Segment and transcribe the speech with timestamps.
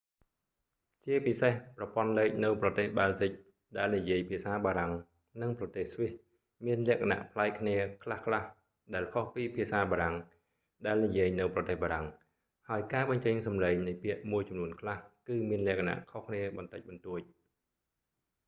[1.05, 3.31] ជាពិសេស ប្រព័ន្ធលេខនៅប្រទេស បែលហ្ស៊ិក
[3.77, 4.91] ដែលនិយាយភាសាបារាំង
[5.41, 6.11] និងប្រទេស ស្វីស
[6.65, 8.45] មានលក្ខណៈប្លែកគ្នាខ្លះៗ
[8.93, 10.15] ដែលខុសពីភាសាបារាំង
[10.85, 12.05] ដែលនិយាយនៅប្រទេសបារាំង
[12.69, 14.97] ហើយការបញ្ចេញសំឡេងនៃពាក្យមួយចំនួនខ្លះ
[15.29, 17.21] គឺមានលក្ខណៈខុសគ្នាបន្តិចបន្តួច